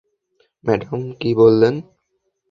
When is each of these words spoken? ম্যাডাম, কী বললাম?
ম্যাডাম, 0.63 1.01
কী 1.19 1.29
বললাম? 1.35 1.75